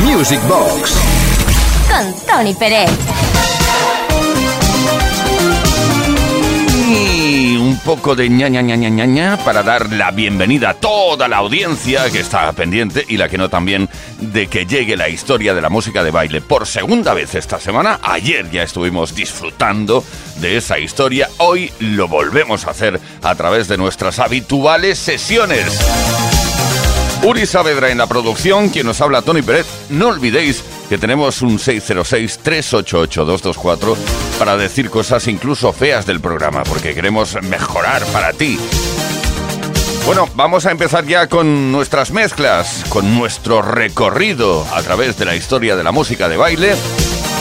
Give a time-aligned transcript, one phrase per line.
[0.00, 0.96] Music Box
[1.88, 2.90] con Tony Pérez.
[6.88, 10.74] Y un poco de ña, ña, ña, ña, ña, ña para dar la bienvenida a
[10.74, 15.08] toda la audiencia que está pendiente y la que no también de que llegue la
[15.08, 18.00] historia de la música de baile por segunda vez esta semana.
[18.02, 20.02] Ayer ya estuvimos disfrutando
[20.40, 21.28] de esa historia.
[21.38, 25.78] Hoy lo volvemos a hacer a través de nuestras habituales sesiones.
[27.24, 29.68] Uri Saavedra en la producción, quien nos habla Tony Pérez.
[29.90, 33.94] No olvidéis que tenemos un 606-388-224
[34.40, 38.58] para decir cosas incluso feas del programa, porque queremos mejorar para ti.
[40.04, 45.36] Bueno, vamos a empezar ya con nuestras mezclas, con nuestro recorrido a través de la
[45.36, 46.74] historia de la música de baile.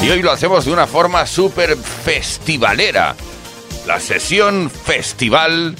[0.03, 3.15] Y hoy lo hacemos de una forma súper festivalera.
[3.87, 5.75] La sesión festival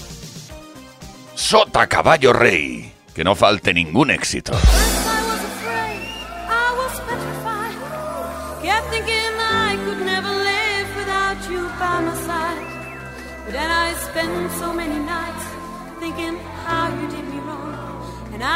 [1.36, 2.92] Sota Caballo Rey.
[3.14, 4.54] Que no falte ningún éxito.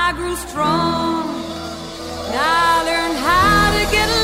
[0.05, 1.25] I grew strong.
[2.29, 4.14] And I learned how to get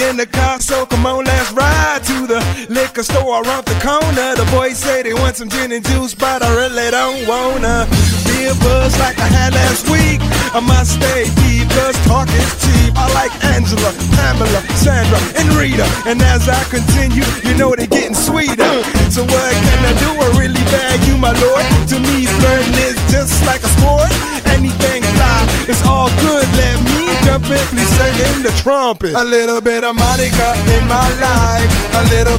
[0.00, 4.34] in the car, so come on, let's ride to the liquor store around the corner.
[4.34, 7.86] The boys say they want some gin and juice, but I really don't wanna
[8.26, 10.20] be a buzz like I had last week.
[10.54, 12.92] I must stay deep, cause talk is cheap.
[12.96, 15.86] I like Angela, Pamela, Sandra, and Rita.
[16.06, 18.74] And as I continue, you know they're getting sweeter.
[19.10, 20.10] So what can I do?
[20.18, 21.64] I really bag you, my lord.
[21.92, 24.10] To me, flirting is just like a sport.
[24.50, 26.46] Anything fly, it's all good.
[26.58, 29.14] Let me jump in, please sing in the trumpet.
[29.14, 32.38] A little bit of Monica in my life, a little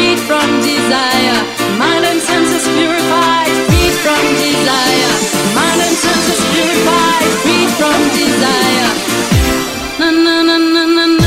[0.31, 1.43] from desire,
[1.77, 5.13] mind and senses purified, free from desire,
[5.53, 8.91] mind and senses purified, free from desire.
[9.99, 11.20] Na na na na na.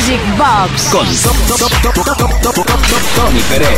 [0.00, 1.06] Music Box Con
[3.16, 3.68] Tony Pérez.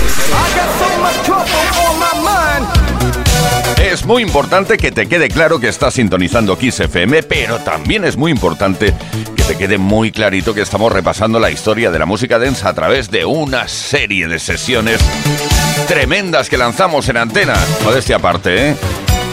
[3.79, 8.17] Es muy importante que te quede claro que estás sintonizando Kiss FM, pero también es
[8.17, 8.95] muy importante
[9.35, 12.73] que te quede muy clarito que estamos repasando la historia de la música dance a
[12.73, 15.01] través de una serie de sesiones
[15.89, 17.55] tremendas que lanzamos en antena.
[17.83, 18.77] Modestia aparte, ¿eh?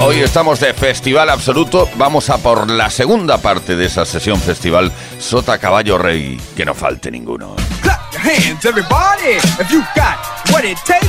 [0.01, 1.89] Hoy estamos de Festival Absoluto.
[1.95, 6.39] Vamos a por la segunda parte de esa sesión festival Sota Caballo Rey.
[6.55, 7.55] Que no falte ninguno.
[7.81, 10.17] Clap your hands, everybody, if you got
[10.51, 11.05] what it takes.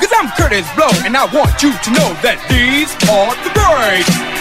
[0.00, 4.40] Cause I'm Curtis Blow, and I want you to know that these are the breaks.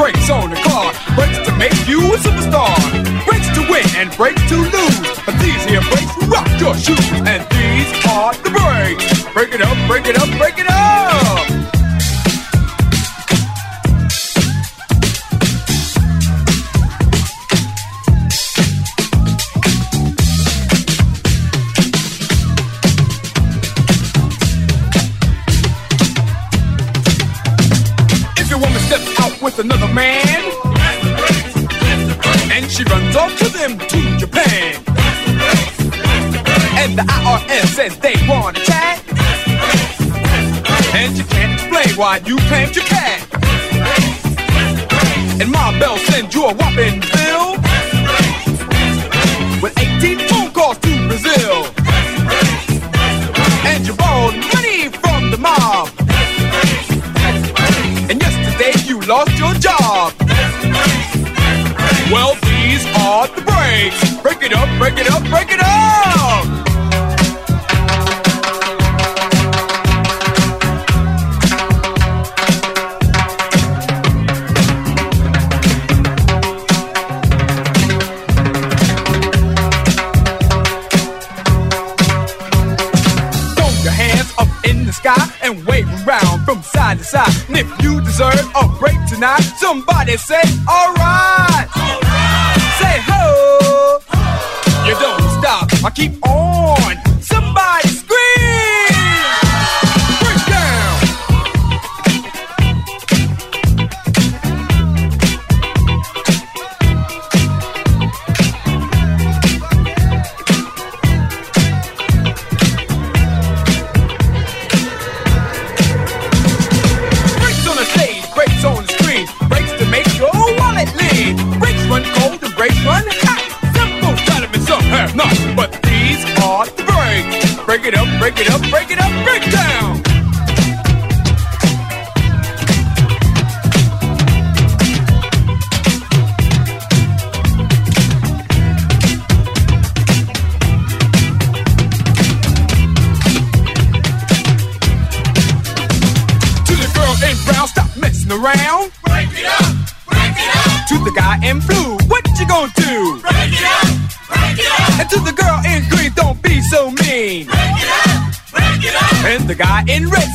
[0.00, 2.99] brakes on car, brakes to make you a superstar.
[4.16, 5.18] Breaks to lose.
[5.26, 7.10] But these here breaks rock your shoes.
[7.26, 9.34] And these are the breaks.
[9.34, 11.46] Break it up, break it up, break it up.
[28.38, 30.29] If your woman steps out with another man, and
[32.80, 34.74] she runs off to them to Japan,
[36.80, 39.02] and the IRS says they want a chat,
[40.94, 43.20] and you can't explain why you claimed your cat,
[45.42, 47.58] and Ma Bell sends you a whopping bill.
[49.60, 51.66] With 18 phone calls to Brazil,
[53.68, 55.90] and you borrowed money from the mob.
[58.08, 60.14] And yesterday you lost your job.
[62.10, 62.34] Well,
[63.26, 64.22] these the breaks.
[64.22, 66.44] Break it up, break it up, break it up.
[83.54, 87.28] Throw your hands up in the sky and wave around from side to side.
[87.48, 90.99] And if you deserve a break tonight, somebody say, alright.
[95.82, 96.19] Aqui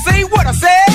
[0.05, 0.94] say what I said.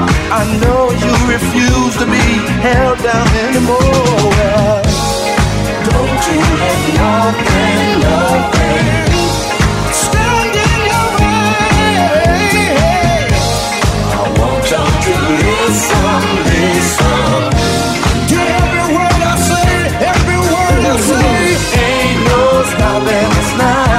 [0.33, 2.25] I know you refuse to be
[2.63, 4.81] held down anymore.
[5.87, 9.11] Don't you let nothing, nothing
[9.91, 12.55] stand in your way.
[14.07, 17.43] I want you to listen, listen.
[18.31, 19.71] Every word I say,
[20.11, 21.31] every word I say.
[21.83, 23.90] Ain't no stopping us now.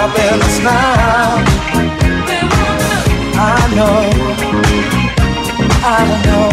[0.00, 1.44] Stopping us now.
[3.36, 4.00] I know.
[5.84, 6.48] I know.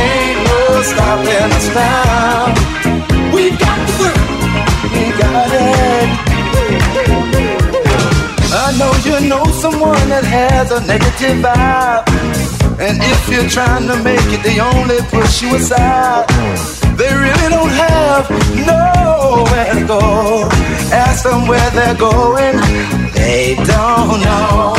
[0.00, 0.60] Ain't no
[0.90, 2.54] stopping us now.
[3.34, 4.28] We got the groove.
[4.94, 6.08] We got it.
[8.62, 12.04] I know you know someone that has a negative vibe.
[12.80, 16.26] And if you're trying to make it, they only push you aside.
[16.96, 18.30] They really don't have
[18.66, 20.53] nowhere to go.
[20.94, 22.54] Ask them where they're going,
[23.18, 24.74] they don't know.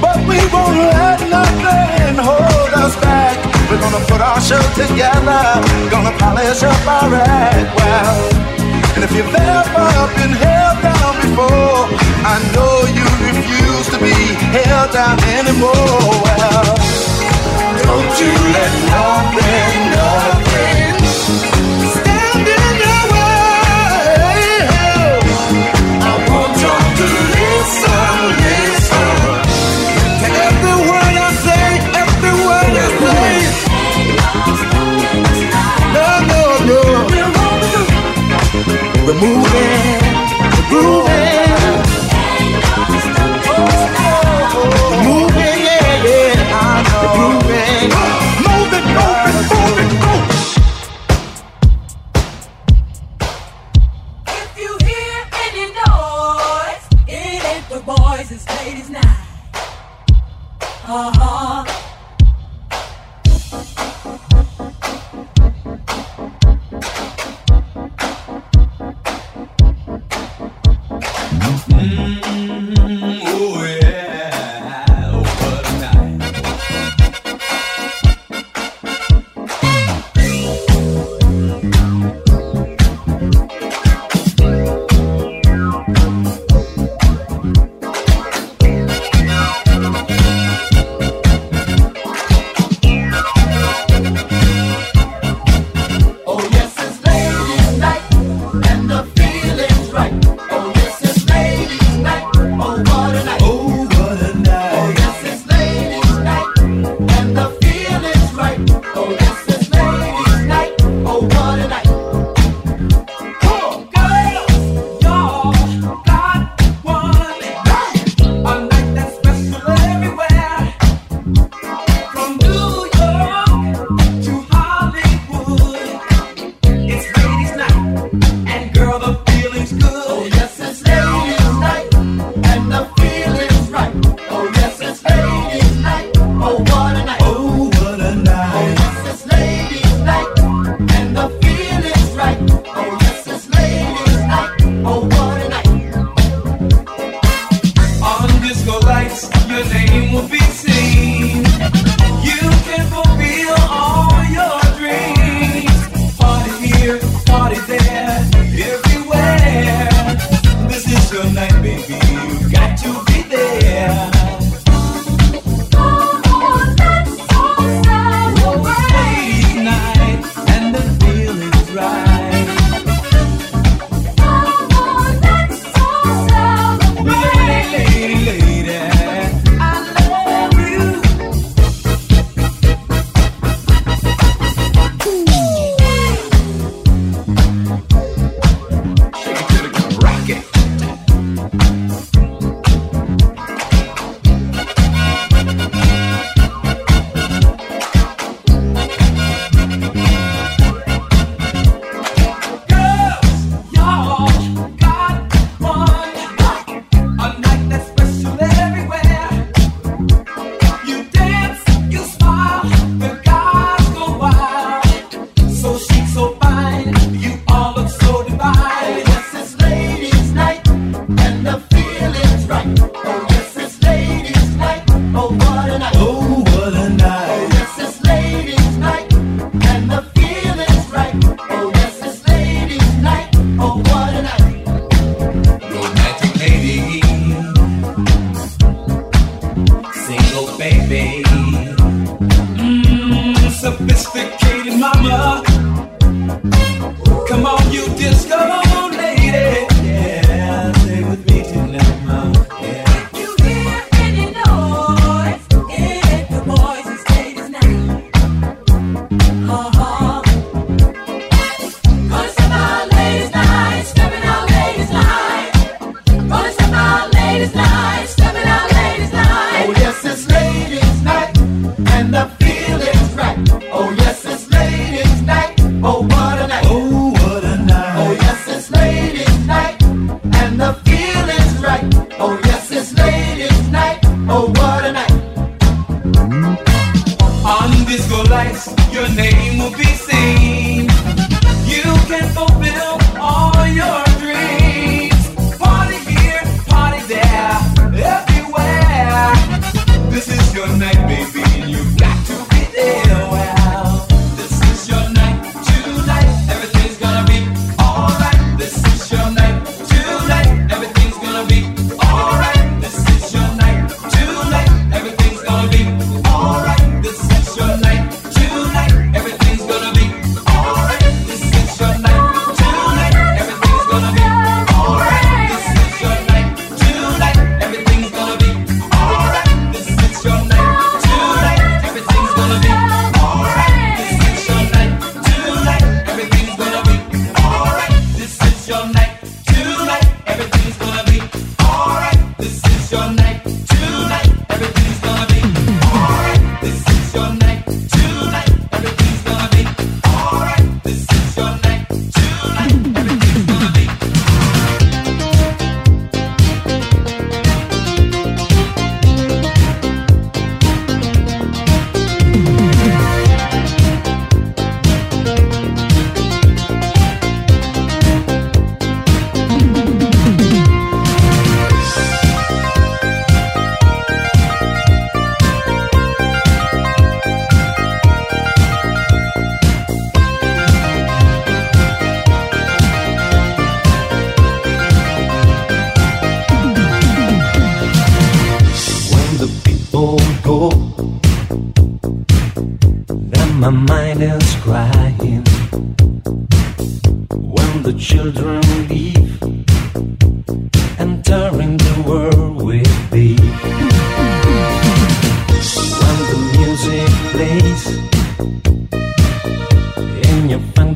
[0.00, 3.36] But we won't let nothing hold us back.
[3.68, 5.42] We're gonna put our show together,
[5.92, 8.18] gonna polish up our act well.
[8.94, 11.84] And if you've ever been held down before,
[12.32, 14.16] I know you refuse to be
[14.56, 16.00] held down anymore.
[16.24, 16.64] Well,
[17.84, 21.01] don't you let nothing, nothing
[39.12, 39.91] We're moving,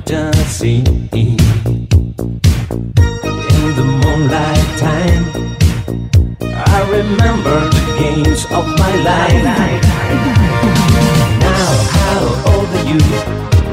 [0.07, 0.77] fantasy
[1.13, 1.37] in
[3.75, 5.25] the moonlight time.
[6.43, 9.43] I remember the games of my life.
[11.43, 11.67] Now,
[11.99, 13.03] how old are you?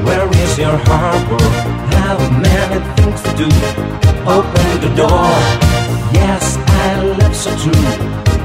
[0.06, 1.44] Where is your harbor?
[1.98, 3.48] How many things to do?
[4.26, 5.30] Open the door.
[6.12, 7.90] Yes, I love so true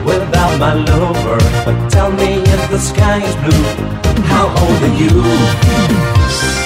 [0.05, 1.39] without my lover.
[1.65, 3.65] But tell me if the sky is blue.
[4.25, 6.58] How old are you?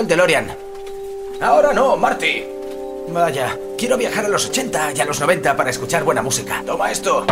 [0.00, 0.56] El DeLorean.
[1.40, 2.44] Ahora no, Marty.
[3.08, 6.62] Vaya, quiero viajar a los 80 y a los 90 para escuchar buena música.
[6.66, 7.26] Toma esto.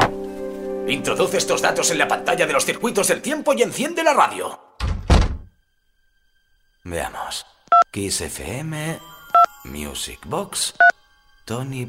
[0.87, 4.59] Introduce estos datos en la pantalla de los circuitos del tiempo y enciende la radio.
[6.85, 7.47] Veamos.
[7.91, 8.99] Kiss FM,
[9.65, 10.75] Music Box,
[11.45, 11.87] Tony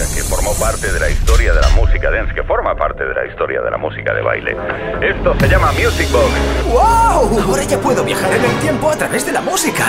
[0.00, 3.26] Que formó parte de la historia de la música dance, que forma parte de la
[3.26, 4.56] historia de la música de baile.
[5.02, 6.30] Esto se llama Music Box.
[6.72, 7.40] ¡Wow!
[7.42, 9.84] Ahora ya puedo viajar en el tiempo a través de la música.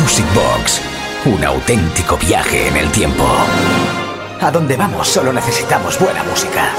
[0.00, 0.80] Music Box.
[1.26, 3.24] Un auténtico viaje en el tiempo.
[4.40, 6.72] A donde vamos solo necesitamos buena música.